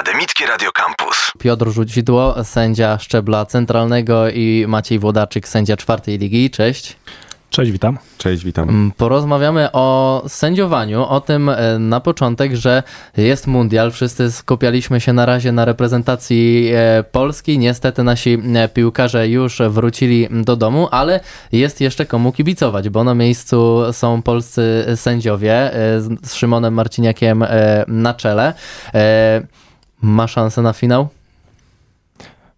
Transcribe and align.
Akademickie 0.00 0.46
Radio 0.46 0.72
Campus. 0.72 1.32
Piotr 1.38 1.68
Rzucidło, 1.68 2.44
sędzia 2.44 2.98
szczebla 2.98 3.46
centralnego 3.46 4.30
i 4.30 4.64
Maciej 4.68 4.98
Włodarczyk, 4.98 5.48
sędzia 5.48 5.76
czwartej 5.76 6.18
ligi. 6.18 6.50
Cześć. 6.50 6.96
Cześć, 7.50 7.72
witam. 7.72 7.98
Cześć, 8.18 8.44
witam. 8.44 8.68
Mm, 8.68 8.92
porozmawiamy 8.92 9.72
o 9.72 10.22
sędziowaniu, 10.28 11.04
o 11.04 11.20
tym 11.20 11.48
e, 11.48 11.78
na 11.78 12.00
początek, 12.00 12.56
że 12.56 12.82
jest 13.16 13.46
mundial. 13.46 13.92
Wszyscy 13.92 14.32
skupialiśmy 14.32 15.00
się 15.00 15.12
na 15.12 15.26
razie 15.26 15.52
na 15.52 15.64
reprezentacji 15.64 16.70
e, 16.74 17.04
Polski. 17.12 17.58
Niestety 17.58 18.02
nasi 18.02 18.38
e, 18.54 18.68
piłkarze 18.68 19.28
już 19.28 19.62
wrócili 19.68 20.28
do 20.30 20.56
domu, 20.56 20.88
ale 20.90 21.20
jest 21.52 21.80
jeszcze 21.80 22.06
komu 22.06 22.32
kibicować, 22.32 22.88
bo 22.88 23.04
na 23.04 23.14
miejscu 23.14 23.80
są 23.92 24.22
polscy 24.22 24.84
sędziowie 24.96 25.70
z 26.22 26.34
Szymonem 26.34 26.74
Marciniakiem 26.74 27.44
na 27.88 28.14
czele. 28.14 28.54
Ma 30.02 30.26
szansę 30.26 30.62
na 30.62 30.72
finał? 30.72 31.08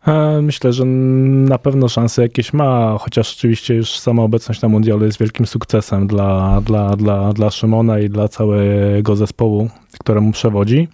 E, 0.07 0.43
myślę, 0.43 0.73
że 0.73 0.85
na 0.85 1.59
pewno 1.59 1.89
szanse 1.89 2.23
jakieś 2.23 2.53
ma, 2.53 2.99
chociaż 3.01 3.35
oczywiście 3.37 3.75
już 3.75 3.99
sama 3.99 4.23
obecność 4.23 4.63
na 4.63 4.69
mundialu 4.69 5.05
jest 5.05 5.19
wielkim 5.19 5.47
sukcesem 5.47 6.07
dla, 6.07 6.61
dla, 6.61 6.97
dla, 6.97 7.33
dla 7.33 7.51
Szymona 7.51 7.99
i 7.99 8.09
dla 8.09 8.29
całego 8.29 9.17
zespołu, 9.17 9.69
któremu 10.01 10.33
przewodzi. 10.33 10.89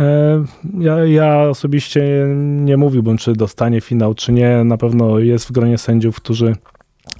E, 0.00 0.44
ja, 0.78 1.04
ja 1.04 1.42
osobiście 1.42 2.26
nie 2.36 2.76
mówiłbym, 2.76 3.18
czy 3.18 3.32
dostanie 3.32 3.80
finał, 3.80 4.14
czy 4.14 4.32
nie. 4.32 4.64
Na 4.64 4.76
pewno 4.76 5.18
jest 5.18 5.48
w 5.48 5.52
gronie 5.52 5.78
sędziów, 5.78 6.16
którzy 6.16 6.56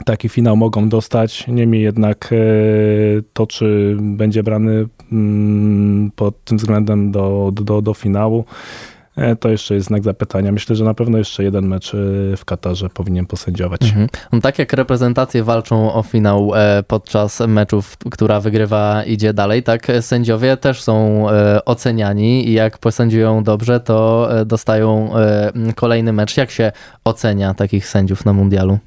taki 0.04 0.28
finał 0.28 0.56
mogą 0.56 0.88
dostać. 0.88 1.46
Niemniej 1.48 1.82
jednak 1.82 2.30
e, 2.32 2.36
to, 3.32 3.46
czy 3.46 3.96
będzie 4.00 4.42
brany 4.42 4.88
mm, 5.12 6.10
pod 6.16 6.44
tym 6.44 6.58
względem 6.58 7.12
do, 7.12 7.52
do, 7.54 7.82
do 7.82 7.94
finału, 7.94 8.44
E, 9.16 9.36
to 9.36 9.48
jeszcze 9.48 9.74
jest 9.74 9.86
znak 9.86 10.02
zapytania. 10.02 10.52
Myślę, 10.52 10.76
że 10.76 10.84
na 10.84 10.94
pewno 10.94 11.18
jeszcze 11.18 11.44
jeden 11.44 11.66
mecz 11.66 11.94
e, 11.94 12.36
w 12.36 12.44
Katarze 12.44 12.90
powinien 12.90 13.26
posędziować. 13.26 13.82
Mhm. 13.82 14.08
No, 14.32 14.40
tak 14.40 14.58
jak 14.58 14.72
reprezentacje 14.72 15.44
walczą 15.44 15.92
o 15.92 16.02
finał 16.02 16.52
podczas 16.86 17.40
meczów, 17.40 17.96
która 18.10 18.40
wygrywa 18.40 19.04
idzie 19.04 19.34
dalej, 19.34 19.62
tak 19.62 19.86
sędziowie 20.00 20.56
też 20.56 20.82
są 20.82 21.26
oceniani 21.64 22.48
i 22.48 22.52
jak 22.52 22.78
posędziują 22.78 23.44
dobrze, 23.44 23.80
to 23.80 24.28
dostają 24.46 25.10
kolejny 25.76 26.12
mecz. 26.12 26.36
Jak 26.36 26.50
się 26.50 26.72
ocenia 27.04 27.54
takich 27.54 27.86
sędziów 27.86 28.24
na 28.24 28.32
mundialu? 28.32 28.78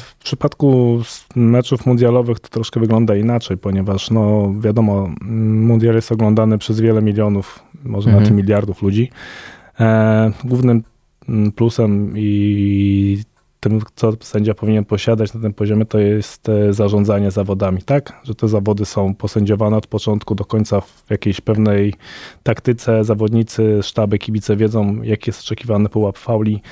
W 0.00 0.14
przypadku 0.24 1.00
meczów 1.36 1.86
mundialowych 1.86 2.40
to 2.40 2.48
troszkę 2.48 2.80
wygląda 2.80 3.16
inaczej, 3.16 3.58
ponieważ 3.58 4.10
no 4.10 4.54
wiadomo, 4.60 5.08
mundial 5.20 5.94
jest 5.94 6.12
oglądany 6.12 6.58
przez 6.58 6.80
wiele 6.80 7.02
milionów, 7.02 7.62
może 7.84 8.08
mhm. 8.08 8.22
nawet 8.24 8.36
miliardów 8.36 8.82
ludzi. 8.82 9.10
E, 9.80 10.32
głównym 10.44 10.82
mm, 11.28 11.52
plusem 11.52 12.12
i 12.16 13.22
tym, 13.60 13.80
co 13.94 14.12
sędzia 14.20 14.54
powinien 14.54 14.84
posiadać 14.84 15.34
na 15.34 15.40
tym 15.40 15.54
poziomie, 15.54 15.84
to 15.84 15.98
jest 15.98 16.48
e, 16.48 16.72
zarządzanie 16.72 17.30
zawodami, 17.30 17.82
tak? 17.82 18.20
Że 18.24 18.34
te 18.34 18.48
zawody 18.48 18.84
są 18.84 19.14
posędziowane 19.14 19.76
od 19.76 19.86
początku 19.86 20.34
do 20.34 20.44
końca 20.44 20.80
w 20.80 21.04
jakiejś 21.10 21.40
pewnej 21.40 21.94
taktyce. 22.42 23.04
Zawodnicy, 23.04 23.78
sztaby, 23.82 24.18
kibice 24.18 24.56
wiedzą, 24.56 25.02
jaki 25.02 25.30
jest 25.30 25.40
oczekiwany 25.40 25.88
pułap 25.88 26.18
fauli, 26.18 26.62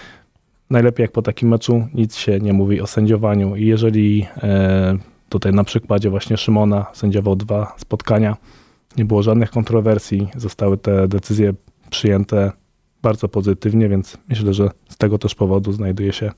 najlepiej 0.71 1.05
jak 1.05 1.13
po 1.13 1.23
takim 1.23 1.49
meczu 1.49 1.89
nic 1.95 2.17
się 2.17 2.41
nie 2.41 2.53
mówi 2.53 2.81
o 2.81 2.87
sędziowaniu. 2.87 3.57
I 3.57 3.67
jeżeli 3.67 4.27
e, 4.43 4.99
tutaj 5.29 5.53
na 5.53 5.65
przykładzie 5.65 6.11
właśnie 6.11 6.37
Szymona 6.37 6.87
sędziował 6.93 7.37
dwa 7.37 7.75
spotkania, 7.77 8.37
nie 8.97 9.05
było 9.05 9.23
żadnych 9.23 9.51
kontrowersji, 9.51 10.29
zostały 10.37 10.79
te 10.79 11.09
decyzje 11.09 11.55
przyjęte 11.91 12.53
bardzo 13.03 13.29
pozytywnie, 13.29 13.89
więc 13.89 14.19
myślę, 14.29 14.55
że 14.55 14.71
z 14.89 14.97
tego 14.97 15.19
też 15.19 15.35
powodu 15.35 15.73
znajduje 15.73 16.13
się 16.13 16.31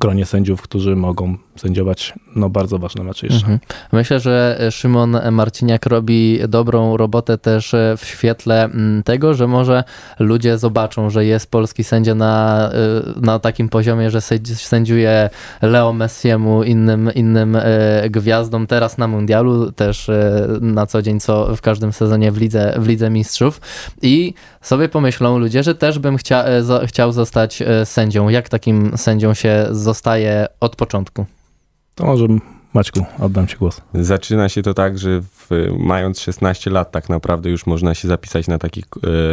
gronie 0.00 0.26
sędziów, 0.26 0.62
którzy 0.62 0.96
mogą 0.96 1.36
sędziować 1.56 2.14
no, 2.36 2.50
bardzo 2.50 2.78
ważne 2.78 3.04
mecze 3.04 3.26
jeszcze. 3.26 3.42
Mhm. 3.42 3.58
Myślę, 3.92 4.20
że 4.20 4.58
Szymon 4.70 5.18
Marciniak 5.32 5.86
robi 5.86 6.38
dobrą 6.48 6.96
robotę 6.96 7.38
też 7.38 7.74
w 7.96 8.04
świetle 8.04 8.64
mm, 8.64 9.02
tego, 9.02 9.34
że 9.34 9.46
może 9.46 9.84
ludzie 10.18 10.58
zobaczą, 10.58 11.10
że 11.10 11.24
jest 11.24 11.50
polski 11.50 11.84
sędzia 11.84 12.14
na, 12.14 12.70
y, 13.16 13.20
na 13.20 13.38
takim 13.38 13.68
poziomie, 13.68 14.10
że 14.10 14.20
sędziuje 14.54 15.30
Leo 15.62 15.92
Messiemu, 15.92 16.62
innym, 16.62 17.10
innym 17.14 17.58
gwiazdom 18.10 18.66
teraz 18.66 18.98
na 18.98 19.08
mundialu, 19.08 19.72
też 19.72 20.10
na 20.60 20.86
co 20.86 21.02
dzień, 21.02 21.20
co 21.20 21.56
w 21.56 21.60
każdym 21.60 21.92
sezonie 21.92 22.32
w 22.32 22.36
Lidze, 22.36 22.74
w 22.78 22.88
Lidze 22.88 23.10
Mistrzów 23.10 23.60
i 24.02 24.34
sobie 24.60 24.88
pomyślą 24.88 25.38
ludzie, 25.38 25.62
że 25.62 25.74
też 25.74 25.98
bym 25.98 26.16
chcia, 26.16 26.44
chciał 26.86 27.12
zostać 27.12 27.62
sędzią. 27.84 28.28
Jak 28.28 28.48
takim 28.48 28.92
sędzią 28.96 29.34
się 29.34 29.66
zostaje 29.82 30.46
od 30.60 30.76
początku? 30.76 31.26
To 31.94 32.06
może 32.06 32.26
Maćku, 32.74 33.04
oddam 33.20 33.46
Ci 33.46 33.56
głos. 33.56 33.80
Zaczyna 33.94 34.48
się 34.48 34.62
to 34.62 34.74
tak, 34.74 34.98
że 34.98 35.20
w, 35.22 35.48
mając 35.78 36.20
16 36.20 36.70
lat 36.70 36.92
tak 36.92 37.08
naprawdę 37.08 37.50
już 37.50 37.66
można 37.66 37.94
się 37.94 38.08
zapisać 38.08 38.48
na 38.48 38.58
taki 38.58 38.84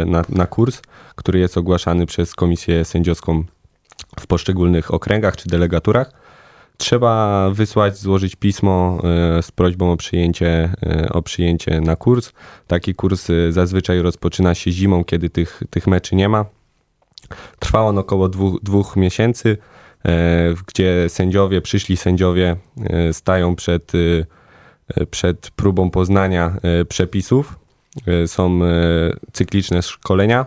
e, 0.02 0.04
na, 0.04 0.24
na 0.28 0.46
kurs, 0.46 0.82
który 1.14 1.38
jest 1.38 1.58
ogłaszany 1.58 2.06
przez 2.06 2.34
komisję 2.34 2.84
sędziowską 2.84 3.44
w 4.20 4.26
poszczególnych 4.26 4.94
okręgach 4.94 5.36
czy 5.36 5.48
delegaturach. 5.48 6.12
Trzeba 6.76 7.50
wysłać, 7.50 7.98
złożyć 7.98 8.36
pismo 8.36 8.98
e, 9.38 9.42
z 9.42 9.50
prośbą 9.50 9.92
o 9.92 9.96
przyjęcie, 9.96 10.70
e, 10.82 11.08
o 11.12 11.22
przyjęcie 11.22 11.80
na 11.80 11.96
kurs. 11.96 12.32
Taki 12.66 12.94
kurs 12.94 13.28
zazwyczaj 13.50 14.02
rozpoczyna 14.02 14.54
się 14.54 14.70
zimą, 14.70 15.04
kiedy 15.04 15.30
tych, 15.30 15.62
tych 15.70 15.86
meczy 15.86 16.16
nie 16.16 16.28
ma. 16.28 16.44
Trwa 17.58 17.80
on 17.80 17.98
około 17.98 18.28
dwóch, 18.28 18.62
dwóch 18.62 18.96
miesięcy. 18.96 19.58
E, 20.04 20.54
gdzie 20.66 21.08
sędziowie, 21.08 21.60
przyszli 21.60 21.96
sędziowie 21.96 22.56
e, 22.84 23.12
stają 23.12 23.56
przed, 23.56 23.92
e, 24.96 25.06
przed 25.06 25.50
próbą 25.50 25.90
poznania 25.90 26.56
przepisów. 26.88 27.56
Są 28.26 28.60
cykliczne 29.32 29.82
szkolenia, 29.82 30.46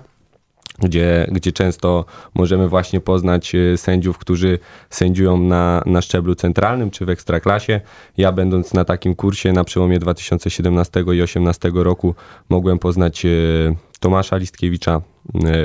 gdzie, 0.80 1.28
gdzie 1.32 1.52
często 1.52 2.06
możemy 2.34 2.70
właśnie 2.70 3.00
poznać 3.00 3.54
sędziów, 3.76 4.18
którzy 4.18 4.60
sędziują 4.90 5.38
na, 5.38 5.84
na 5.86 6.02
szczeblu 6.02 6.36
centralnym 6.36 6.92
czy 6.92 7.06
w 7.06 7.10
ekstraklasie. 7.10 7.82
Ja 8.18 8.32
będąc 8.32 8.74
na 8.74 8.86
takim 8.86 9.16
kursie 9.16 9.52
na 9.52 9.64
przełomie 9.64 10.00
2017 10.00 11.00
i 11.00 11.04
2018 11.04 11.72
roku 11.74 12.16
mogłem 12.50 12.80
poznać 12.80 13.26
Tomasza 14.00 14.38
Listkiewicza, 14.38 15.02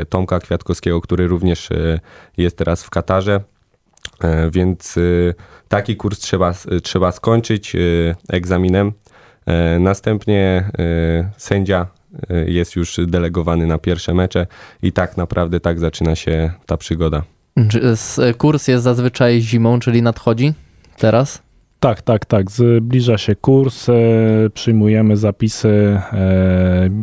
Tomka 0.08 0.40
Kwiatkowskiego, 0.40 1.00
który 1.00 1.28
również 1.28 1.68
jest 2.36 2.56
teraz 2.56 2.82
w 2.82 2.90
Katarze. 2.90 3.40
E, 4.24 4.50
więc 4.50 4.96
y, 4.96 5.34
taki 5.68 5.96
kurs 5.96 6.18
trzeba, 6.18 6.54
trzeba 6.82 7.12
skończyć 7.12 7.74
y, 7.74 8.14
egzaminem. 8.28 8.92
E, 9.46 9.78
następnie 9.78 10.70
y, 10.80 11.28
sędzia 11.36 11.86
jest 12.46 12.76
już 12.76 13.00
delegowany 13.06 13.66
na 13.66 13.78
pierwsze 13.78 14.14
mecze 14.14 14.46
i 14.82 14.92
tak 14.92 15.16
naprawdę 15.16 15.60
tak 15.60 15.78
zaczyna 15.78 16.16
się 16.16 16.50
ta 16.66 16.76
przygoda. 16.76 17.22
Kurs 18.38 18.68
jest 18.68 18.84
zazwyczaj 18.84 19.40
zimą, 19.40 19.80
czyli 19.80 20.02
nadchodzi 20.02 20.52
teraz? 20.96 21.42
Tak, 21.80 22.02
tak, 22.02 22.24
tak. 22.24 22.50
Zbliża 22.50 23.18
się 23.18 23.36
kurs, 23.36 23.88
e, 23.88 23.94
przyjmujemy 24.54 25.16
zapisy. 25.16 26.00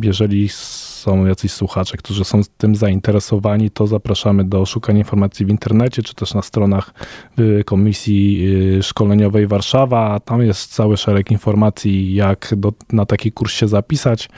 Jeżeli 0.02 0.48
są 1.06 1.26
jacyś 1.26 1.52
słuchacze, 1.52 1.96
którzy 1.96 2.24
są 2.24 2.40
tym 2.58 2.76
zainteresowani, 2.76 3.70
to 3.70 3.86
zapraszamy 3.86 4.44
do 4.44 4.66
szukania 4.66 4.98
informacji 4.98 5.46
w 5.46 5.48
internecie, 5.48 6.02
czy 6.02 6.14
też 6.14 6.34
na 6.34 6.42
stronach 6.42 6.94
y, 7.38 7.64
Komisji 7.64 8.48
Szkoleniowej 8.82 9.46
Warszawa. 9.46 10.20
Tam 10.20 10.42
jest 10.42 10.74
cały 10.74 10.96
szereg 10.96 11.30
informacji, 11.30 12.14
jak 12.14 12.54
do, 12.56 12.72
na 12.92 13.06
taki 13.06 13.32
kurs 13.32 13.52
się 13.52 13.68
zapisać. 13.68 14.28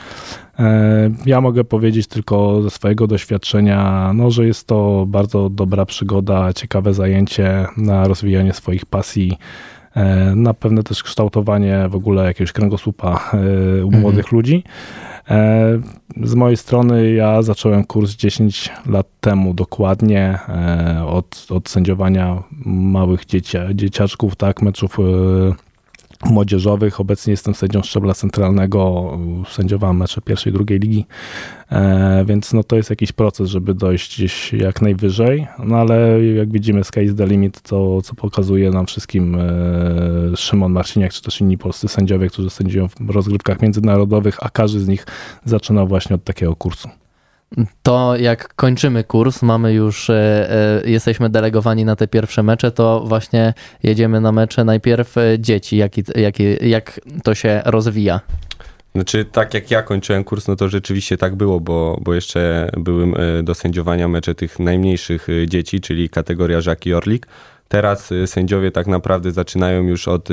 E, 0.59 1.10
ja 1.26 1.41
mogę 1.41 1.65
powiedzieć 1.65 2.06
tylko 2.06 2.62
ze 2.62 2.70
swojego 2.70 3.06
doświadczenia, 3.06 4.11
no, 4.14 4.31
że 4.31 4.46
jest 4.46 4.67
to 4.67 5.05
bardzo 5.08 5.50
dobra 5.50 5.87
przygoda, 5.87 6.52
ciekawe 6.52 6.94
zajęcie 6.94 7.67
na 7.76 8.08
rozwijanie 8.08 8.52
swoich 8.52 8.87
pasji 8.87 9.32
e, 9.32 9.77
na 10.37 10.55
pewne 10.55 10.83
też 10.83 11.03
kształtowanie 11.03 11.87
w 11.89 11.95
ogóle 11.95 12.25
jakiegoś 12.25 12.53
kręgosłupa 12.53 13.31
e, 13.81 13.85
u 13.85 13.91
młodych 13.91 14.25
mhm. 14.25 14.37
ludzi. 14.37 14.65
E, 15.31 15.81
z 16.23 16.35
mojej 16.35 16.56
strony 16.56 17.12
ja 17.12 17.43
zacząłem 17.43 17.85
kurs 17.85 18.17
10 18.17 18.71
lat 18.87 19.06
temu 19.21 19.55
dokładnie 19.55 20.39
e, 20.49 21.05
od, 21.06 21.47
od 21.50 21.69
sędziowania 21.69 22.43
małych 22.65 23.25
dzieci, 23.25 23.59
dzieciaczków, 23.75 24.37
tak, 24.37 24.62
meczów 24.62 24.99
e, 24.99 25.03
młodzieżowych. 26.25 27.00
Obecnie 27.00 27.31
jestem 27.31 27.55
sędzią 27.55 27.82
szczebla 27.82 28.15
centralnego, 28.15 29.11
sędziowałem 29.49 29.97
mecze 29.97 30.20
pierwszej, 30.20 30.53
drugiej 30.53 30.79
ligi, 30.79 31.06
e, 31.70 32.25
więc 32.25 32.53
no 32.53 32.65
to 32.65 32.76
jest 32.76 32.91
jakiś 32.91 33.12
proces, 33.12 33.49
żeby 33.49 33.75
dojść 33.75 34.17
gdzieś 34.17 34.53
jak 34.53 34.82
najwyżej, 34.82 35.47
no 35.65 35.76
ale 35.76 36.25
jak 36.25 36.53
widzimy 36.53 36.85
sky 36.85 37.03
is 37.03 37.15
the 37.15 37.26
limit, 37.26 37.61
to 37.62 38.03
co 38.03 38.15
pokazuje 38.15 38.70
nam 38.70 38.87
wszystkim 38.87 39.35
e, 39.35 40.37
Szymon 40.37 40.73
Marciniak, 40.73 41.12
czy 41.12 41.23
też 41.23 41.41
inni 41.41 41.59
polscy 41.59 41.88
sędziowie, 41.88 42.29
którzy 42.29 42.50
sędziują 42.50 42.88
w 43.00 43.11
rozgrywkach 43.11 43.62
międzynarodowych, 43.62 44.37
a 44.41 44.50
każdy 44.50 44.81
z 44.81 44.88
nich 44.88 45.06
zaczyna 45.44 45.87
właśnie 45.87 46.17
od 46.17 46.25
takiego 46.25 46.56
kursu. 46.56 46.88
To 47.83 48.17
jak 48.17 48.55
kończymy 48.55 49.05
kurs, 49.05 49.43
mamy 49.43 49.73
już, 49.73 50.11
jesteśmy 50.85 51.31
delegowani 51.31 51.85
na 51.85 51.97
te 51.97 52.09
pierwsze 52.09 52.43
mecze, 52.43 52.71
to 52.71 53.05
właśnie 53.06 53.55
jedziemy 53.83 54.21
na 54.21 54.33
mecze 54.33 54.65
najpierw 54.65 55.15
dzieci, 55.39 55.77
jak, 55.77 55.93
jak, 56.17 56.39
jak 56.61 57.00
to 57.25 57.35
się 57.35 57.62
rozwija. 57.65 58.21
Znaczy, 58.95 59.25
tak 59.25 59.55
jak 59.55 59.71
ja 59.71 59.83
kończyłem 59.83 60.25
kurs, 60.25 60.49
no 60.49 60.56
to 60.56 60.69
rzeczywiście 60.69 61.17
tak 61.17 61.37
było, 61.37 61.61
bo, 61.61 61.99
bo 62.03 62.15
jeszcze 62.15 62.71
były 62.77 63.12
do 63.43 63.55
sędziowania 63.55 64.09
mecze 64.09 64.35
tych 64.35 64.59
najmniejszych 64.59 65.29
dzieci, 65.47 65.81
czyli 65.81 66.09
kategoria 66.09 66.61
Żaki 66.61 66.95
Orlik. 66.95 67.27
Teraz 67.69 68.11
sędziowie 68.27 68.71
tak 68.71 68.87
naprawdę 68.87 69.33
zaczynają 69.33 69.83
już 69.83 70.09
od 70.09 70.29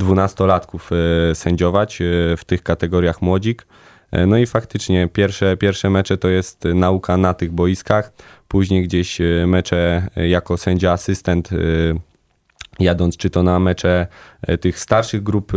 12-latków 0.00 0.92
y, 0.92 1.30
y, 1.30 1.34
sędziować 1.34 1.98
w 2.36 2.44
tych 2.46 2.62
kategoriach 2.62 3.22
młodzik. 3.22 3.66
E, 4.12 4.26
no 4.26 4.38
i 4.38 4.46
faktycznie 4.46 5.08
pierwsze, 5.08 5.56
pierwsze 5.56 5.90
mecze 5.90 6.16
to 6.16 6.28
jest 6.28 6.64
nauka 6.64 7.16
na 7.16 7.34
tych 7.34 7.52
boiskach, 7.52 8.12
później 8.48 8.82
gdzieś 8.82 9.18
mecze 9.46 10.08
jako 10.16 10.56
sędzia 10.56 10.92
asystent 10.92 11.50
jadąc 12.78 13.16
czy 13.16 13.30
to 13.30 13.42
na 13.42 13.58
mecze 13.58 14.06
e, 14.42 14.58
tych 14.58 14.78
starszych 14.78 15.22
grup 15.22 15.52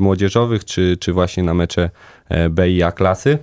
młodzieżowych, 0.00 0.64
czy, 0.64 0.96
czy 0.96 1.12
właśnie 1.12 1.42
na 1.42 1.54
mecze 1.54 1.90
e, 2.28 2.50
B 2.50 2.70
i 2.70 2.82
A 2.82 2.92
klasy. 2.92 3.38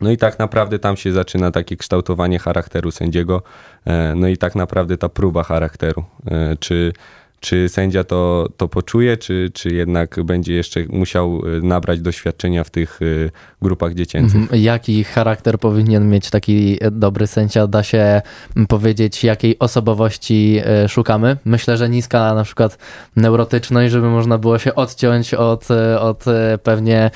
No 0.00 0.10
i 0.10 0.16
tak 0.16 0.38
naprawdę 0.38 0.78
tam 0.78 0.96
się 0.96 1.12
zaczyna 1.12 1.50
takie 1.50 1.76
kształtowanie 1.76 2.38
charakteru 2.38 2.90
sędziego, 2.90 3.42
e, 3.84 4.14
no 4.16 4.28
i 4.28 4.36
tak 4.36 4.54
naprawdę 4.54 4.98
ta 4.98 5.08
próba 5.08 5.42
charakteru. 5.42 6.04
E, 6.30 6.56
czy 6.56 6.92
czy 7.42 7.68
sędzia 7.68 8.04
to, 8.04 8.48
to 8.56 8.68
poczuje, 8.68 9.16
czy, 9.16 9.50
czy 9.54 9.68
jednak 9.68 10.24
będzie 10.24 10.54
jeszcze 10.54 10.80
musiał 10.88 11.42
y, 11.46 11.62
nabrać 11.62 12.00
doświadczenia 12.00 12.64
w 12.64 12.70
tych 12.70 13.02
y, 13.02 13.30
grupach 13.62 13.94
dziecięcych? 13.94 14.40
Mhm. 14.40 14.62
Jaki 14.62 15.04
charakter 15.04 15.58
powinien 15.58 16.08
mieć 16.08 16.30
taki 16.30 16.78
dobry 16.92 17.26
sędzia? 17.26 17.66
Da 17.66 17.82
się 17.82 18.22
powiedzieć, 18.68 19.24
jakiej 19.24 19.58
osobowości 19.58 20.60
szukamy? 20.88 21.36
Myślę, 21.44 21.76
że 21.76 21.88
niska 21.88 22.34
na 22.34 22.44
przykład 22.44 22.78
neurotyczność, 23.16 23.92
żeby 23.92 24.08
można 24.08 24.38
było 24.38 24.58
się 24.58 24.74
odciąć 24.74 25.34
od, 25.34 25.68
od 26.00 26.24
pewnie 26.62 27.10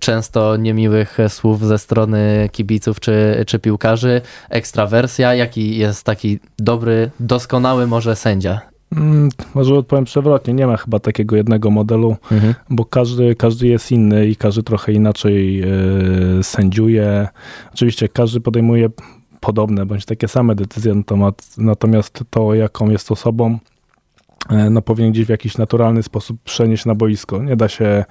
często 0.00 0.56
niemiłych 0.56 1.18
słów 1.28 1.66
ze 1.66 1.78
strony 1.78 2.48
kibiców 2.52 3.00
czy, 3.00 3.44
czy 3.46 3.58
piłkarzy. 3.58 4.20
Ekstrawersja, 4.50 5.34
jaki 5.34 5.78
jest 5.78 6.04
taki 6.04 6.38
dobry, 6.58 7.10
doskonały 7.20 7.86
może 7.86 8.16
sędzia? 8.16 8.69
Mm, 8.96 9.28
może 9.54 9.74
odpowiem 9.74 10.04
przewrotnie, 10.04 10.54
nie 10.54 10.66
ma 10.66 10.76
chyba 10.76 10.98
takiego 10.98 11.36
jednego 11.36 11.70
modelu, 11.70 12.16
mhm. 12.32 12.54
bo 12.70 12.84
każdy, 12.84 13.34
każdy 13.34 13.66
jest 13.66 13.92
inny 13.92 14.26
i 14.26 14.36
każdy 14.36 14.62
trochę 14.62 14.92
inaczej 14.92 15.62
y, 16.38 16.42
sędziuje. 16.42 17.28
Oczywiście 17.74 18.08
każdy 18.08 18.40
podejmuje 18.40 18.90
podobne 19.40 19.86
bądź 19.86 20.04
takie 20.04 20.28
same 20.28 20.54
decyzje 20.54 20.94
na 20.94 21.02
temat, 21.02 21.48
natomiast 21.58 22.24
to, 22.30 22.54
jaką 22.54 22.90
jest 22.90 23.12
osobą, 23.12 23.58
y, 24.52 24.70
no, 24.70 24.82
powinien 24.82 25.12
gdzieś 25.12 25.26
w 25.26 25.28
jakiś 25.28 25.58
naturalny 25.58 26.02
sposób 26.02 26.42
przenieść 26.42 26.86
na 26.86 26.94
boisko. 26.94 27.42
Nie 27.42 27.56
da 27.56 27.68
się 27.68 27.84
E, 27.84 28.04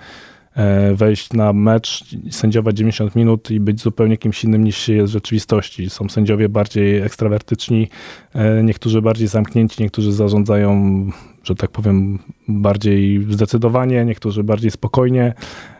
wejść 0.93 1.33
na 1.33 1.53
mecz, 1.53 2.05
sędziować 2.31 2.77
90 2.77 3.15
minut 3.15 3.51
i 3.51 3.59
być 3.59 3.81
zupełnie 3.81 4.17
kimś 4.17 4.43
innym 4.43 4.63
niż 4.63 4.77
się 4.77 4.93
jest 4.93 5.11
w 5.11 5.13
rzeczywistości. 5.13 5.89
Są 5.89 6.09
sędziowie 6.09 6.49
bardziej 6.49 7.01
ekstrawertyczni, 7.01 7.87
e, 8.33 8.63
niektórzy 8.63 9.01
bardziej 9.01 9.27
zamknięci, 9.27 9.83
niektórzy 9.83 10.13
zarządzają, 10.13 11.05
że 11.43 11.55
tak 11.55 11.71
powiem, 11.71 12.19
bardziej 12.47 13.27
zdecydowanie, 13.29 14.05
niektórzy 14.05 14.43
bardziej 14.43 14.71
spokojnie. 14.71 15.33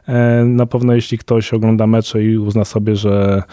E, 0.07 0.45
na 0.45 0.65
pewno 0.65 0.93
jeśli 0.93 1.17
ktoś 1.17 1.53
ogląda 1.53 1.87
mecze 1.87 2.23
i 2.23 2.37
uzna 2.37 2.65
sobie, 2.65 2.95
że 2.95 3.43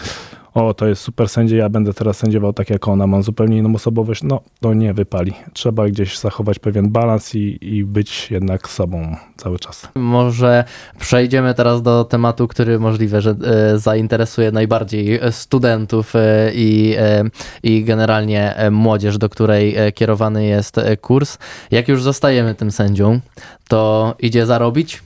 o, 0.56 0.74
to 0.74 0.86
jest 0.86 1.02
super 1.02 1.28
sędzia, 1.28 1.56
ja 1.56 1.68
będę 1.68 1.94
teraz 1.94 2.16
sędziował 2.16 2.52
tak 2.52 2.70
jak 2.70 2.88
ona, 2.88 3.06
mam 3.06 3.22
zupełnie 3.22 3.58
inną 3.58 3.74
osobowość, 3.74 4.22
no 4.22 4.40
to 4.60 4.74
nie 4.74 4.94
wypali. 4.94 5.32
Trzeba 5.52 5.88
gdzieś 5.88 6.18
zachować 6.18 6.58
pewien 6.58 6.88
balans 6.88 7.34
i, 7.34 7.58
i 7.60 7.84
być 7.84 8.30
jednak 8.30 8.68
sobą 8.68 9.16
cały 9.36 9.58
czas. 9.58 9.88
Może 9.94 10.64
przejdziemy 10.98 11.54
teraz 11.54 11.82
do 11.82 12.04
tematu, 12.04 12.48
który 12.48 12.78
możliwe, 12.78 13.20
że 13.20 13.30
e, 13.30 13.78
zainteresuje 13.78 14.52
najbardziej 14.52 15.20
studentów 15.30 16.16
e, 16.16 16.50
i, 16.54 16.94
e, 16.98 17.24
i 17.62 17.84
generalnie 17.84 18.54
młodzież, 18.70 19.18
do 19.18 19.28
której 19.28 19.76
kierowany 19.94 20.46
jest 20.46 20.80
kurs. 21.00 21.38
Jak 21.70 21.88
już 21.88 22.02
zostajemy 22.02 22.54
tym 22.54 22.70
sędzią, 22.70 23.20
to 23.68 24.14
idzie 24.18 24.46
zarobić? 24.46 25.05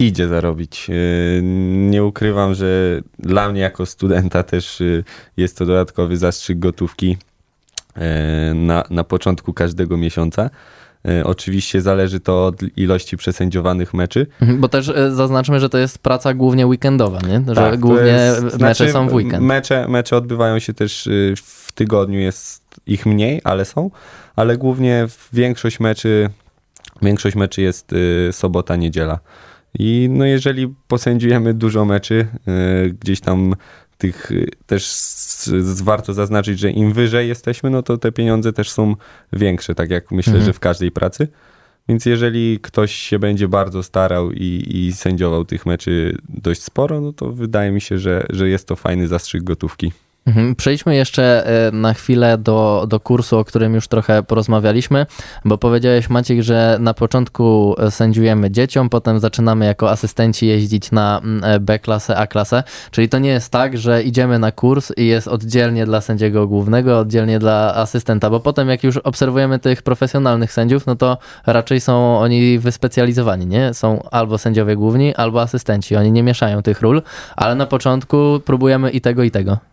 Idzie 0.00 0.28
zarobić. 0.28 0.90
E, 0.90 0.94
nie 1.90 2.04
ukrywam, 2.04 2.54
że 2.54 3.00
dla 3.18 3.48
mnie 3.48 3.60
jako 3.60 3.86
studenta 3.86 4.42
też 4.42 4.80
e, 4.80 4.84
jest 5.36 5.58
to 5.58 5.66
dodatkowy 5.66 6.16
zastrzyk 6.16 6.58
gotówki 6.58 7.16
e, 7.96 8.54
na, 8.54 8.84
na 8.90 9.04
początku 9.04 9.52
każdego 9.52 9.96
miesiąca. 9.96 10.50
Oczywiście 11.24 11.80
zależy 11.80 12.20
to 12.20 12.46
od 12.46 12.78
ilości 12.78 13.16
przesędziowanych 13.16 13.94
meczy. 13.94 14.26
Mhm, 14.40 14.60
bo 14.60 14.68
też 14.68 14.92
zaznaczmy, 15.10 15.60
że 15.60 15.68
to 15.68 15.78
jest 15.78 15.98
praca 15.98 16.34
głównie 16.34 16.66
weekendowa, 16.66 17.18
nie? 17.28 17.42
że 17.48 17.54
tak, 17.54 17.80
głównie 17.80 18.10
jest, 18.10 18.42
mecze 18.42 18.56
znaczy, 18.56 18.92
są 18.92 19.08
w 19.08 19.14
weekend. 19.14 19.42
Mecze, 19.42 19.88
mecze 19.88 20.16
odbywają 20.16 20.58
się 20.58 20.74
też 20.74 21.08
w 21.36 21.72
tygodniu, 21.72 22.18
jest 22.18 22.80
ich 22.86 23.06
mniej, 23.06 23.40
ale 23.44 23.64
są, 23.64 23.90
ale 24.36 24.56
głównie 24.56 25.06
większość 25.32 25.80
meczy, 25.80 26.30
większość 27.02 27.36
meczy 27.36 27.62
jest 27.62 27.94
sobota, 28.32 28.76
niedziela. 28.76 29.18
I 29.78 30.08
no 30.10 30.24
jeżeli 30.24 30.74
posędziujemy 30.88 31.54
dużo 31.54 31.84
meczy, 31.84 32.26
e, 32.46 32.90
gdzieś 32.90 33.20
tam 33.20 33.54
tych 33.98 34.32
e, 34.32 34.34
też 34.66 34.94
warto 35.82 36.14
zaznaczyć, 36.14 36.58
że 36.58 36.70
im 36.70 36.92
wyżej 36.92 37.28
jesteśmy, 37.28 37.70
no 37.70 37.82
to 37.82 37.98
te 37.98 38.12
pieniądze 38.12 38.52
też 38.52 38.70
są 38.70 38.96
większe, 39.32 39.74
tak 39.74 39.90
jak 39.90 40.10
myślę, 40.10 40.32
mhm. 40.32 40.46
że 40.46 40.52
w 40.52 40.60
każdej 40.60 40.90
pracy. 40.90 41.28
Więc 41.88 42.06
jeżeli 42.06 42.58
ktoś 42.62 42.94
się 42.94 43.18
będzie 43.18 43.48
bardzo 43.48 43.82
starał 43.82 44.32
i, 44.32 44.64
i 44.68 44.92
sędziował 44.92 45.44
tych 45.44 45.66
meczy 45.66 46.18
dość 46.28 46.62
sporo, 46.62 47.00
no 47.00 47.12
to 47.12 47.32
wydaje 47.32 47.70
mi 47.70 47.80
się, 47.80 47.98
że, 47.98 48.26
że 48.30 48.48
jest 48.48 48.68
to 48.68 48.76
fajny 48.76 49.08
zastrzyk 49.08 49.42
gotówki. 49.42 49.92
Mhm. 50.30 50.54
Przejdźmy 50.54 50.96
jeszcze 50.96 51.46
e, 51.46 51.72
na 51.72 51.94
chwilę 51.94 52.38
do, 52.38 52.86
do 52.88 53.00
kursu, 53.00 53.38
o 53.38 53.44
którym 53.44 53.74
już 53.74 53.88
trochę 53.88 54.22
porozmawialiśmy, 54.22 55.06
bo 55.44 55.58
powiedziałeś 55.58 56.10
Maciek, 56.10 56.42
że 56.42 56.76
na 56.80 56.94
początku 56.94 57.76
sędziujemy 57.90 58.50
dzieciom, 58.50 58.88
potem 58.88 59.20
zaczynamy 59.20 59.66
jako 59.66 59.90
asystenci 59.90 60.46
jeździć 60.46 60.92
na 60.92 61.18
mm, 61.18 61.44
e, 61.44 61.60
B-klasę, 61.60 62.16
A-klasę, 62.16 62.62
czyli 62.90 63.08
to 63.08 63.18
nie 63.18 63.28
jest 63.28 63.52
tak, 63.52 63.78
że 63.78 64.02
idziemy 64.02 64.38
na 64.38 64.52
kurs 64.52 64.92
i 64.96 65.06
jest 65.06 65.28
oddzielnie 65.28 65.86
dla 65.86 66.00
sędziego 66.00 66.46
głównego, 66.46 66.98
oddzielnie 66.98 67.38
dla 67.38 67.74
asystenta, 67.74 68.30
bo 68.30 68.40
potem 68.40 68.68
jak 68.68 68.84
już 68.84 68.96
obserwujemy 68.96 69.58
tych 69.58 69.82
profesjonalnych 69.82 70.52
sędziów, 70.52 70.86
no 70.86 70.96
to 70.96 71.18
raczej 71.46 71.80
są 71.80 72.18
oni 72.18 72.58
wyspecjalizowani, 72.58 73.46
nie? 73.46 73.74
Są 73.74 74.02
albo 74.10 74.38
sędziowie 74.38 74.76
główni, 74.76 75.14
albo 75.14 75.42
asystenci, 75.42 75.96
oni 75.96 76.12
nie 76.12 76.22
mieszają 76.22 76.62
tych 76.62 76.80
ról, 76.80 77.02
ale 77.36 77.54
na 77.54 77.66
początku 77.66 78.40
próbujemy 78.44 78.90
i 78.90 79.00
tego, 79.00 79.22
i 79.22 79.30
tego. 79.30 79.70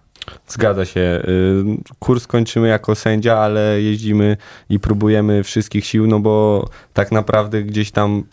Zgadza 0.48 0.86
się. 0.86 1.00
Y, 1.00 1.63
kurs 2.00 2.27
kończymy 2.27 2.67
jako 2.67 2.96
sędzia, 2.96 3.38
ale 3.38 3.81
jeździmy 3.81 4.38
i 4.69 4.79
próbujemy 4.79 5.43
wszystkich 5.43 5.86
sił, 5.86 6.07
no 6.07 6.19
bo 6.19 6.65
tak 6.93 7.12
naprawdę 7.12 7.63
gdzieś 7.63 7.91
tam 7.91 8.24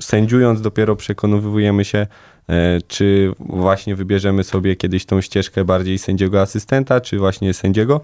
sędziując 0.00 0.60
dopiero 0.60 0.96
przekonujemy 0.96 1.84
się, 1.84 2.06
e, 2.48 2.78
czy 2.88 3.32
właśnie 3.38 3.96
wybierzemy 3.96 4.44
sobie 4.44 4.76
kiedyś 4.76 5.06
tą 5.06 5.20
ścieżkę 5.20 5.64
bardziej 5.64 5.98
sędziego 5.98 6.40
asystenta, 6.40 7.00
czy 7.00 7.18
właśnie 7.18 7.54
sędziego. 7.54 8.00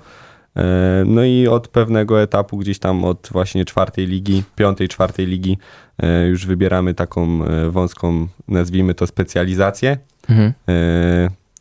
E, 0.57 1.03
no 1.07 1.25
i 1.25 1.49
od 1.49 1.69
pewnego 1.69 2.23
etapu, 2.23 2.57
gdzieś 2.57 2.79
tam 2.79 3.05
od 3.05 3.29
właśnie 3.33 3.65
czwartej 3.65 4.07
ligi, 4.07 4.43
piątej, 4.57 4.89
czwartej 4.89 5.27
ligi, 5.27 5.59
e, 6.03 6.27
już 6.27 6.47
wybieramy 6.47 6.95
taką 6.95 7.41
wąską, 7.71 8.29
nazwijmy 8.49 8.95
to 8.95 9.07
specjalizację. 9.07 9.99
Mhm. 10.29 10.53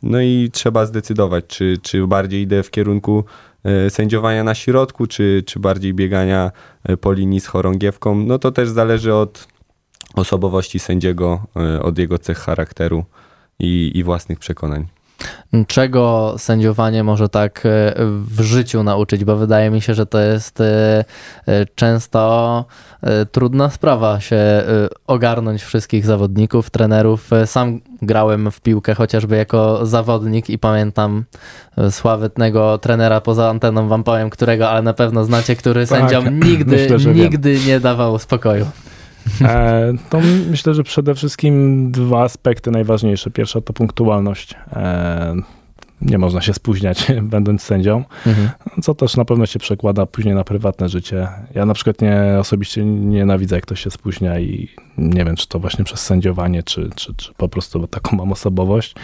No 0.02 0.20
i 0.20 0.50
trzeba 0.52 0.86
zdecydować, 0.86 1.44
czy, 1.46 1.78
czy 1.82 2.06
bardziej 2.06 2.42
idę 2.42 2.62
w 2.62 2.70
kierunku 2.70 3.24
e, 3.64 3.90
sędziowania 3.90 4.44
na 4.44 4.54
środku, 4.54 5.06
czy, 5.06 5.42
czy 5.46 5.60
bardziej 5.60 5.94
biegania 5.94 6.50
e, 6.84 6.96
po 6.96 7.12
linii 7.12 7.40
z 7.40 7.46
chorągiewką. 7.46 8.14
No 8.14 8.38
to 8.38 8.52
też 8.52 8.68
zależy 8.68 9.14
od 9.14 9.48
osobowości 10.14 10.78
sędziego, 10.78 11.46
e, 11.56 11.82
od 11.82 11.98
jego 11.98 12.18
cech 12.18 12.38
charakteru 12.38 13.04
i, 13.58 13.92
i 13.94 14.04
własnych 14.04 14.38
przekonań. 14.38 14.86
Czego 15.66 16.34
sędziowanie 16.38 17.04
może 17.04 17.28
tak 17.28 17.62
w 18.26 18.40
życiu 18.40 18.82
nauczyć? 18.82 19.24
Bo 19.24 19.36
wydaje 19.36 19.70
mi 19.70 19.80
się, 19.80 19.94
że 19.94 20.06
to 20.06 20.20
jest 20.20 20.62
często 21.74 22.64
trudna 23.32 23.70
sprawa 23.70 24.20
się 24.20 24.40
ogarnąć 25.06 25.62
wszystkich 25.62 26.06
zawodników, 26.06 26.70
trenerów. 26.70 27.30
Sam 27.46 27.80
grałem 28.02 28.50
w 28.50 28.60
piłkę 28.60 28.94
chociażby 28.94 29.36
jako 29.36 29.86
zawodnik 29.86 30.50
i 30.50 30.58
pamiętam 30.58 31.24
e, 31.78 31.90
sławetnego 31.90 32.78
trenera 32.78 33.20
poza 33.20 33.50
anteną, 33.50 33.88
wam 33.88 34.04
powiem 34.04 34.30
którego, 34.30 34.70
ale 34.70 34.82
na 34.82 34.94
pewno 34.94 35.24
znacie, 35.24 35.56
który 35.56 35.86
tak, 35.86 36.00
sędziom 36.00 36.40
nigdy, 36.40 36.88
myślę, 36.90 37.14
nigdy 37.14 37.58
nie 37.66 37.80
dawał 37.80 38.18
spokoju. 38.18 38.66
E, 39.42 39.92
to 40.10 40.20
myślę, 40.50 40.74
że 40.74 40.82
przede 40.82 41.14
wszystkim 41.14 41.90
dwa 41.92 42.22
aspekty 42.22 42.70
najważniejsze. 42.70 43.30
Pierwsza 43.30 43.60
to 43.60 43.72
punktualność. 43.72 44.54
E, 44.72 45.34
nie 46.00 46.18
można 46.18 46.40
się 46.40 46.54
spóźniać, 46.54 47.06
będąc 47.22 47.62
sędzią, 47.62 48.04
mhm. 48.26 48.50
co 48.82 48.94
też 48.94 49.16
na 49.16 49.24
pewno 49.24 49.46
się 49.46 49.58
przekłada 49.58 50.06
później 50.06 50.34
na 50.34 50.44
prywatne 50.44 50.88
życie. 50.88 51.28
Ja 51.54 51.66
na 51.66 51.74
przykład 51.74 52.02
nie 52.02 52.36
osobiście 52.40 52.84
nienawidzę, 52.84 53.56
jak 53.56 53.64
ktoś 53.64 53.80
się 53.80 53.90
spóźnia 53.90 54.38
i 54.38 54.68
nie 54.98 55.24
wiem, 55.24 55.36
czy 55.36 55.48
to 55.48 55.58
właśnie 55.58 55.84
przez 55.84 56.00
sędziowanie, 56.00 56.62
czy, 56.62 56.90
czy, 56.96 57.14
czy 57.14 57.34
po 57.34 57.48
prostu 57.48 57.86
taką 57.86 58.16
mam 58.16 58.32
osobowość. 58.32 58.94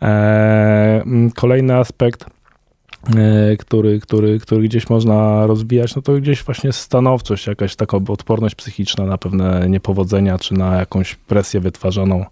Eee, 0.00 1.02
kolejny 1.34 1.76
aspekt, 1.76 2.24
e, 2.24 2.41
który, 3.58 4.00
który, 4.00 4.38
który 4.38 4.68
gdzieś 4.68 4.90
można 4.90 5.46
rozwijać, 5.46 5.96
no 5.96 6.02
to 6.02 6.14
gdzieś 6.14 6.42
właśnie 6.42 6.72
stanowczość, 6.72 7.46
jakaś 7.46 7.76
taka 7.76 7.96
odporność 7.96 8.54
psychiczna 8.54 9.06
na 9.06 9.18
pewne 9.18 9.68
niepowodzenia, 9.68 10.38
czy 10.38 10.54
na 10.54 10.76
jakąś 10.76 11.14
presję 11.14 11.60
wytwarzaną 11.60 12.24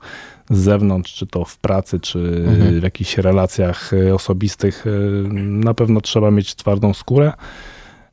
z 0.51 0.59
zewnątrz, 0.59 1.15
czy 1.15 1.27
to 1.27 1.45
w 1.45 1.59
pracy, 1.59 2.01
czy 2.01 2.19
mhm. 2.19 2.81
w 2.81 2.83
jakichś 2.83 3.19
relacjach 3.19 3.93
e, 3.93 4.15
osobistych, 4.15 4.85
e, 4.87 4.91
na 5.39 5.75
pewno 5.75 6.01
trzeba 6.01 6.31
mieć 6.31 6.55
twardą 6.55 6.95
skórę, 6.95 7.33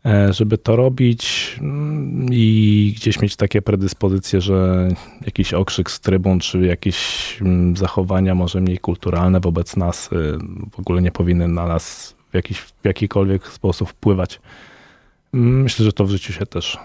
e, 0.05 0.33
żeby 0.33 0.57
to 0.57 0.75
robić 0.75 1.55
mm, 1.61 2.27
i 2.31 2.93
gdzieś 2.97 3.21
mieć 3.21 3.35
takie 3.35 3.61
predyspozycje, 3.61 4.41
że 4.41 4.89
jakiś 5.25 5.53
okrzyk 5.53 5.91
z 5.91 5.99
trybun, 5.99 6.39
czy 6.39 6.59
jakieś 6.59 6.97
mm, 7.41 7.77
zachowania 7.77 8.35
może 8.35 8.61
mniej 8.61 8.77
kulturalne 8.77 9.39
wobec 9.39 9.77
nas 9.77 10.09
w 10.71 10.79
ogóle 10.79 11.01
nie 11.01 11.11
powinny 11.11 11.47
na 11.47 11.67
nas 11.67 12.16
w, 12.31 12.33
jakiś, 12.33 12.57
w 12.59 12.73
jakikolwiek 12.83 13.47
sposób 13.47 13.89
wpływać. 13.89 14.39
Myślę, 15.33 15.85
że 15.85 15.93
to 15.93 16.05
w 16.05 16.09
życiu 16.09 16.33
się 16.33 16.45
też 16.45 16.77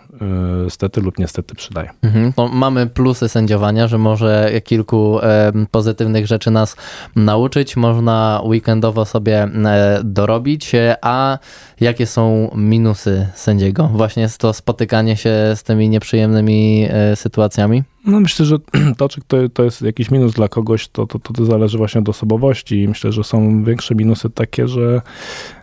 yy, 0.64 0.70
stety 0.70 1.00
lub 1.00 1.18
niestety 1.18 1.54
przydaje. 1.54 1.90
Mhm. 2.02 2.32
No, 2.37 2.49
mamy 2.49 2.87
plusy 2.87 3.28
sędziowania, 3.28 3.88
że 3.88 3.99
może 3.99 4.50
kilku 4.64 5.20
e, 5.22 5.52
pozytywnych 5.70 6.26
rzeczy 6.26 6.50
nas 6.50 6.76
nauczyć, 7.16 7.76
można 7.76 8.42
weekendowo 8.44 9.04
sobie 9.04 9.42
e, 9.42 10.00
dorobić, 10.04 10.72
a 11.02 11.38
jakie 11.80 12.06
są 12.06 12.50
minusy 12.54 13.28
sędziego? 13.34 13.88
Właśnie 13.88 14.28
to 14.38 14.52
spotykanie 14.52 15.16
się 15.16 15.30
z 15.54 15.62
tymi 15.62 15.88
nieprzyjemnymi 15.88 16.87
e, 16.90 17.16
sytuacjami? 17.16 17.82
No 18.04 18.21
myślę, 18.21 18.47
że 18.47 18.59
to, 18.99 19.09
czy 19.09 19.21
to, 19.26 19.49
to 19.49 19.64
jest 19.64 19.82
jakiś 19.82 20.11
minus 20.11 20.32
dla 20.32 20.49
kogoś, 20.49 20.88
to, 20.88 21.06
to, 21.06 21.18
to 21.18 21.44
zależy 21.44 21.78
właśnie 21.78 22.00
od 22.00 22.09
osobowości. 22.09 22.88
Myślę, 22.88 23.12
że 23.12 23.25
są 23.25 23.64
większe 23.64 23.94
minusy 23.94 24.30
takie, 24.30 24.68
że 24.68 25.02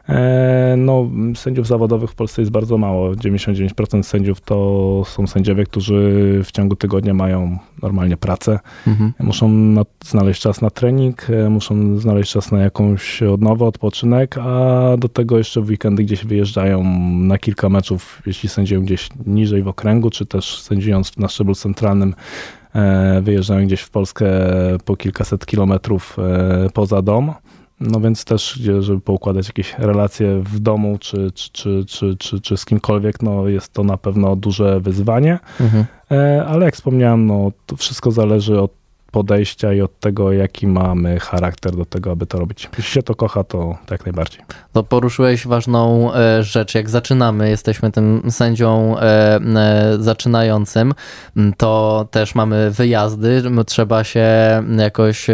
e, 0.09 0.75
no, 0.77 1.09
sędziów 1.35 1.67
zawodowych 1.67 2.09
w 2.09 2.15
Polsce 2.15 2.41
jest 2.41 2.51
bardzo 2.51 2.77
mało. 2.77 3.11
99% 3.11 4.03
sędziów 4.03 4.41
to 4.41 5.03
są 5.05 5.27
sędziowie, 5.27 5.63
którzy 5.63 6.41
w 6.45 6.51
ciągu 6.51 6.75
tygodnia 6.75 7.13
mają 7.13 7.57
normalnie 7.81 8.17
pracę. 8.17 8.59
Mhm. 8.87 9.13
Muszą 9.19 9.49
na, 9.49 9.81
znaleźć 10.05 10.41
czas 10.41 10.61
na 10.61 10.69
trening, 10.69 11.29
e, 11.29 11.49
muszą 11.49 11.97
znaleźć 11.97 12.31
czas 12.31 12.51
na 12.51 12.59
jakąś 12.59 13.23
odnowę, 13.23 13.65
odpoczynek, 13.65 14.37
a 14.37 14.97
do 14.97 15.09
tego 15.09 15.37
jeszcze 15.37 15.61
w 15.61 15.69
weekendy 15.69 16.03
gdzieś 16.03 16.25
wyjeżdżają 16.25 16.83
na 17.09 17.37
kilka 17.37 17.69
meczów, 17.69 18.21
jeśli 18.25 18.49
sędziują 18.49 18.81
gdzieś 18.81 19.09
niżej 19.25 19.63
w 19.63 19.67
okręgu, 19.67 20.09
czy 20.09 20.25
też 20.25 20.61
sędziując 20.61 21.17
na 21.17 21.27
szczeblu 21.27 21.55
centralnym 21.55 22.13
wyjeżdżają 23.21 23.65
gdzieś 23.65 23.81
w 23.81 23.89
Polskę 23.89 24.27
po 24.85 24.95
kilkaset 24.95 25.45
kilometrów 25.45 26.17
e, 26.19 26.69
poza 26.73 27.01
dom. 27.01 27.33
No 27.79 27.99
więc 27.99 28.25
też, 28.25 28.53
żeby 28.79 29.01
poukładać 29.01 29.47
jakieś 29.47 29.75
relacje 29.77 30.41
w 30.43 30.59
domu 30.59 30.97
czy, 30.99 31.31
czy, 31.31 31.51
czy, 31.51 31.85
czy, 31.87 32.15
czy, 32.17 32.41
czy 32.41 32.57
z 32.57 32.65
kimkolwiek, 32.65 33.21
no 33.21 33.47
jest 33.47 33.73
to 33.73 33.83
na 33.83 33.97
pewno 33.97 34.35
duże 34.35 34.79
wyzwanie. 34.79 35.39
Mhm. 35.59 35.85
E, 36.11 36.45
ale 36.45 36.65
jak 36.65 36.75
wspomniałem, 36.75 37.27
no 37.27 37.51
to 37.65 37.75
wszystko 37.75 38.11
zależy 38.11 38.61
od 38.61 38.78
podejścia 39.11 39.73
i 39.73 39.81
od 39.81 39.99
tego, 39.99 40.31
jaki 40.31 40.67
mamy 40.67 41.19
charakter 41.19 41.75
do 41.75 41.85
tego, 41.85 42.11
aby 42.11 42.25
to 42.25 42.39
robić. 42.39 42.69
Jeśli 42.77 42.93
się 42.93 43.03
to 43.03 43.15
kocha, 43.15 43.43
to 43.43 43.77
jak 43.91 44.05
najbardziej. 44.05 44.41
To 44.73 44.83
poruszyłeś 44.83 45.47
ważną 45.47 46.13
e, 46.13 46.43
rzecz. 46.43 46.75
Jak 46.75 46.89
zaczynamy, 46.89 47.49
jesteśmy 47.49 47.91
tym 47.91 48.21
sędzią 48.29 48.99
e, 48.99 49.01
e, 49.01 49.97
zaczynającym, 49.99 50.93
to 51.57 52.07
też 52.11 52.35
mamy 52.35 52.71
wyjazdy. 52.71 53.43
Trzeba 53.65 54.03
się 54.03 54.27
jakoś 54.77 55.27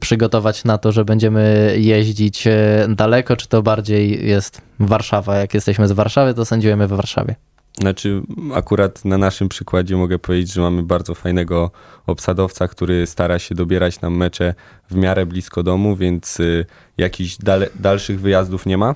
przygotować 0.00 0.64
na 0.64 0.78
to, 0.78 0.92
że 0.92 1.04
będziemy 1.04 1.74
jeździć 1.78 2.48
daleko, 2.88 3.36
czy 3.36 3.48
to 3.48 3.62
bardziej 3.62 4.28
jest 4.28 4.62
Warszawa? 4.80 5.36
Jak 5.36 5.54
jesteśmy 5.54 5.88
z 5.88 5.92
Warszawy, 5.92 6.34
to 6.34 6.44
sędziujemy 6.44 6.86
w 6.86 6.90
Warszawie. 6.90 7.34
Znaczy, 7.80 8.22
akurat 8.54 9.04
na 9.04 9.18
naszym 9.18 9.48
przykładzie 9.48 9.96
mogę 9.96 10.18
powiedzieć, 10.18 10.52
że 10.52 10.60
mamy 10.60 10.82
bardzo 10.82 11.14
fajnego 11.14 11.70
obsadowca, 12.06 12.68
który 12.68 13.06
stara 13.06 13.38
się 13.38 13.54
dobierać 13.54 14.00
nam 14.00 14.16
mecze 14.16 14.54
w 14.90 14.94
miarę 14.94 15.26
blisko 15.26 15.62
domu, 15.62 15.96
więc 15.96 16.40
y, 16.40 16.66
jakichś 16.98 17.36
dal 17.36 17.66
dalszych 17.74 18.20
wyjazdów 18.20 18.66
nie 18.66 18.78
ma. 18.78 18.94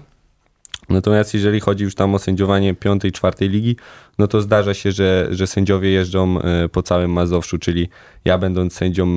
Natomiast 0.88 1.34
jeżeli 1.34 1.60
chodzi 1.60 1.84
już 1.84 1.94
tam 1.94 2.14
o 2.14 2.18
sędziowanie 2.18 2.74
piątej, 2.74 3.12
czwartej 3.12 3.48
ligi, 3.48 3.76
no 4.18 4.28
to 4.28 4.40
zdarza 4.40 4.74
się, 4.74 4.92
że, 4.92 5.28
że 5.30 5.46
sędziowie 5.46 5.90
jeżdżą 5.90 6.38
y, 6.64 6.68
po 6.68 6.82
całym 6.82 7.12
Mazowszu, 7.12 7.58
czyli 7.58 7.88
ja 8.24 8.38
będąc 8.38 8.74
sędzią 8.74 9.06
y, 9.06 9.16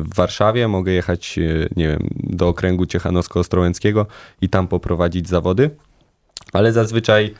w 0.00 0.14
Warszawie 0.14 0.68
mogę 0.68 0.92
jechać, 0.92 1.36
nie 1.76 1.88
wiem, 1.88 2.08
do 2.16 2.48
okręgu 2.48 2.84
Ciechanowsko-Ostrołęckiego 2.86 4.06
i 4.40 4.48
tam 4.48 4.68
poprowadzić 4.68 5.28
zawody, 5.28 5.70
ale 6.52 6.72
zazwyczaj 6.72 7.34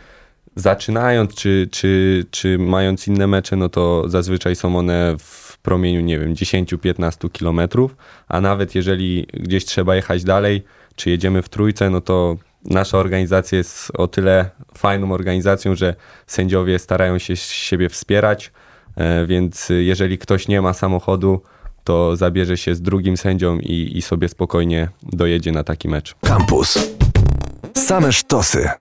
zaczynając, 0.56 1.34
czy, 1.34 1.68
czy, 1.70 2.25
czy 2.30 2.58
mając 2.58 3.08
inne 3.08 3.26
mecze, 3.26 3.56
no 3.56 3.68
to 3.68 4.08
zazwyczaj 4.08 4.56
są 4.56 4.76
one 4.76 5.16
w 5.18 5.58
promieniu, 5.58 6.00
nie 6.00 6.18
wiem, 6.18 6.34
10-15 6.34 7.32
kilometrów, 7.32 7.96
a 8.28 8.40
nawet 8.40 8.75
jeżeli 8.75 9.26
gdzieś 9.32 9.64
trzeba 9.64 9.96
jechać 9.96 10.25
dalej, 10.25 10.62
czy 10.96 11.11
jedziemy 11.11 11.42
w 11.42 11.49
trójce, 11.49 11.90
no 11.90 12.00
to 12.00 12.37
nasza 12.64 12.99
organizacja 12.99 13.58
jest 13.58 13.92
o 13.94 14.08
tyle 14.08 14.50
fajną 14.75 15.12
organizacją, 15.12 15.75
że 15.75 15.94
sędziowie 16.26 16.78
starają 16.78 17.18
się 17.18 17.37
siebie 17.37 17.88
wspierać, 17.88 18.52
e, 18.96 19.26
więc 19.26 19.68
jeżeli 19.68 20.18
ktoś 20.18 20.49
nie 20.49 20.62
ma 20.62 20.73
samochodu, 20.73 21.42
to 21.84 22.16
zabierze 22.16 22.56
się 22.56 22.75
z 22.75 22.82
drugim 22.82 23.16
sędzią 23.16 23.58
i, 23.58 23.99
i 23.99 24.02
sobie 24.02 24.28
spokojnie 24.28 24.88
dojedzie 25.02 25.52
na 25.52 25.64
taki 25.64 25.88
mecz. 25.88 26.14
Campus. 26.20 26.78
Same 27.75 28.12
sztosy. 28.12 28.68